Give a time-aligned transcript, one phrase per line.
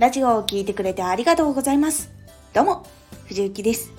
[0.00, 2.10] ラジオを聴いてくれてありがとうございます。
[2.54, 2.86] どうも、
[3.26, 3.92] 藤幸です。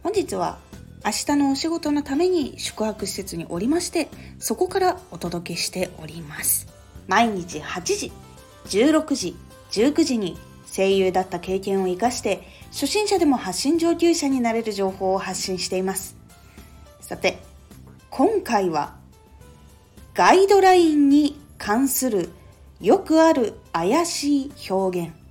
[0.00, 0.58] 本日は
[1.04, 4.08] 明日のお仕事のために宿泊施設におりまして、
[4.38, 6.68] そこからお届けしております。
[7.08, 8.12] 毎日8時、
[8.66, 9.36] 16時、
[9.72, 10.38] 19時に
[10.72, 16.16] 声優だった経験を活かして、初心者でも発信上級者になれる情報を発信しています。
[17.00, 17.42] さて、
[18.08, 18.94] 今回は
[20.14, 22.30] ガイドラインに関する
[22.80, 25.23] よくある怪しい表現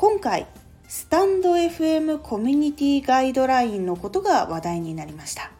[0.00, 0.46] 今回
[0.88, 5.50] スタンド FM コミュニティガイドラインのことが話題になりました。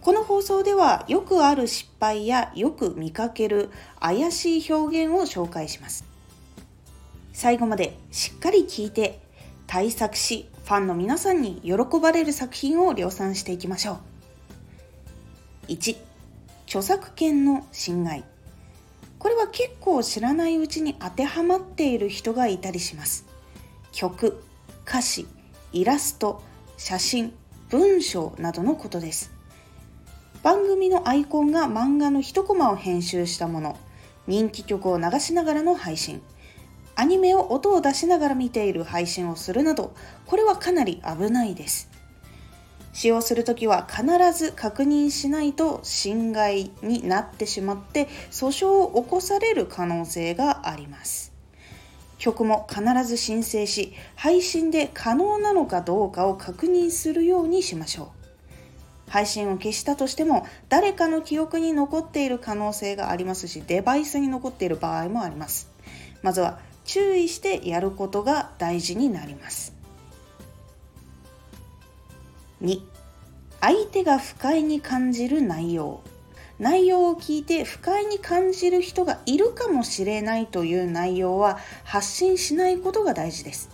[0.00, 6.04] この放送ではよくある失敗やよく見かける怪しい表現を紹介します。
[7.32, 9.20] 最後までしっかり聞いて
[9.68, 14.00] 対策しファンの皆さんに喜ばれる作品を量産していきましょ
[15.68, 15.70] う。
[15.70, 15.96] 1
[16.66, 18.24] 著作権の侵害。
[19.24, 23.24] これは結構知らないうちに当てはまっている人がいたりします。
[23.90, 24.42] 曲
[24.86, 25.26] 歌詞
[25.72, 26.42] イラスト
[26.76, 27.32] 写真
[27.70, 29.32] 文章などのことです。
[30.42, 33.78] 番組のアイコンが漫画の一コマを編集したもの
[34.26, 36.20] 人気曲を流しながらの配信。
[36.94, 39.94] アニメを音を出しながら見ている配信をするなど
[40.26, 41.88] これはかなり危ないです。
[42.94, 51.32] 使用するときは必ず確認しないと侵害になってしまって訴訟を起こされる可能性があります。
[52.18, 58.12] 曲も必ず申請し配信で可能なのかどうかを確認するようにしましょ
[59.08, 59.10] う。
[59.10, 65.68] 配信を消したとしても誰かの記憶に残っている可能性がありますしデバイスに残っている場合もあります。
[66.22, 69.73] まずは注意してやることが大事になります。
[72.64, 72.80] 2
[73.60, 76.00] 相手が不快に感じる内容。
[76.58, 83.68] 内容を聞いて不快に感じる人がいるかもしれないという内容は発信しないことが大事です。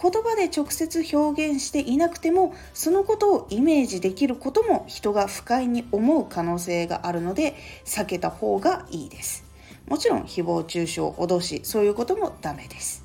[0.00, 7.54] 言葉で直接表現していなくてもそのことをイメージできることも人が不快に思う可能性があるので
[7.84, 9.44] 避けた方がいいです。
[9.86, 13.04] もちろん誹謗中傷脅しそういうこともダメです。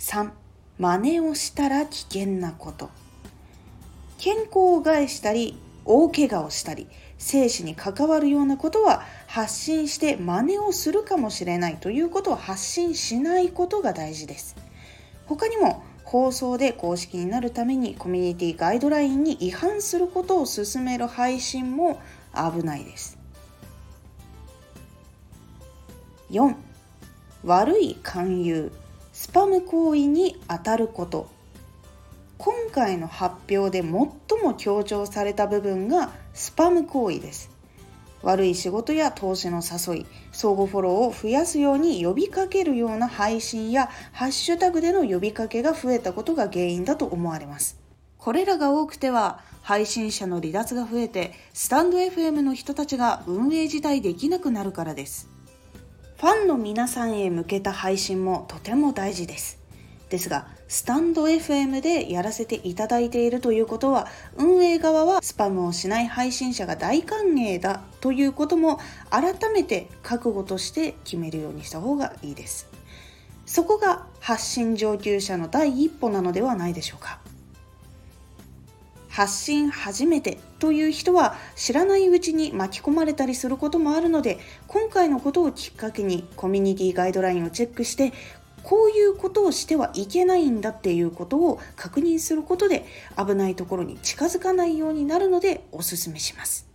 [0.00, 0.30] 3
[0.78, 2.90] 真似をしたら危険なこと。
[4.20, 14.56] 健康を害したり大怪我をしたり生死に関わるようなことは発信して真似をするかもしれないということを発信しないことが大事です。
[15.24, 21.98] 他にも放送で公式になるためにコミュニティガイドラインに違反することを勧める配信も
[22.34, 23.18] 危ないです。
[26.30, 26.54] 4
[27.44, 28.72] 悪い勧誘。
[29.12, 31.39] スパム行為に当たること。
[32.40, 33.90] 今回の発表で最
[34.42, 37.50] も強調された部分がスパム行為です。
[38.22, 47.78] 悪い仕事や投資の誘い相互フォローを増やすように呼びかけるような配信やハッシュタグでの呼びかけが増えたことが原因だと思われます。
[48.16, 55.28] これらが多くては配信者の離脱が増えてスタンド FM の人たちが運営自体できなくなるからです。
[56.16, 59.59] ファンの皆さんへ向けた配信もとても大事です。
[60.10, 72.68] ですがスタンド FM でやらせていただいているということは運営側はスパムをしない配信者が大歓迎だということも改めて覚悟として決めるようにした方がいいです。
[73.46, 77.20] そこが発信上級者の第一歩なのではないでしょうか。
[79.08, 84.38] 発信初めてという人は知らないうちに巻き込まれたりすることもあるので
[84.68, 88.12] 今回のことをきっかけにコミュニティガイドラインをチェックして
[88.62, 96.68] こういうことをしてはいけないんだっていうことを確認することで危ないところに近づかないようになるのでおすすめします。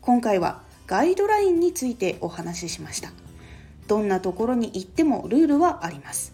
[0.00, 3.12] 今回はガイドラインについてお話ししました。
[3.86, 6.32] どんなところに行ってもルールはあります。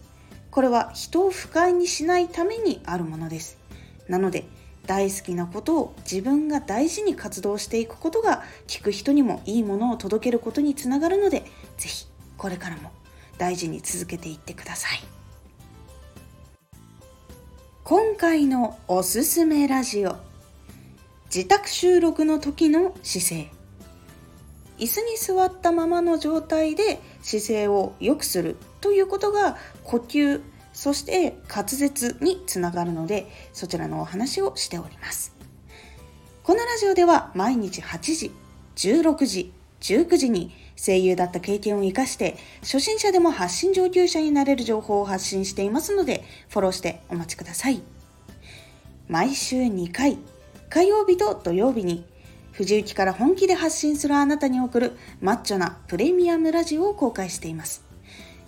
[0.50, 3.58] これは人を不快にしないためにあるものです。
[4.08, 4.44] なので
[4.86, 11.40] 大好きなことを自分が大事に活動していくことが聞く人にもいいものを届けることにつながるので
[11.76, 12.06] ぜひ
[12.38, 12.92] これからも
[13.38, 15.00] 大事に続けていってください。
[17.84, 20.16] 今回のおすすめラジオ。
[21.26, 23.50] 自宅収録の時の姿勢。
[24.78, 30.40] 椅子に座ったままの状態で姿勢を良くするということが呼吸
[30.72, 35.34] そして滑舌につながるのでそちらのお話をしております。
[36.42, 38.32] このラジオでは毎日8時
[38.76, 39.52] 16時
[39.94, 47.82] 19時に声優だった経験を生かして初心者でも発信上級者になれる情報を発信していますのでフォローしてお待ちください
[49.08, 50.18] 毎週2回
[50.68, 52.04] 火曜日と土曜日に
[52.52, 57.86] 藤雪から本気で発信するあなたに送るマッチョなプレミアムラジオを公開しています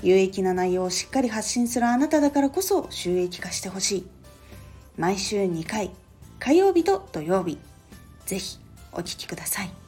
[0.03, 4.07] 有益な内容をしっかり発信するあなただからこそ収益化してほしい。
[4.97, 5.91] 毎週2回、
[6.39, 7.59] 火曜日と土曜日、
[8.27, 8.59] ぜひ
[8.93, 9.88] お聴きください。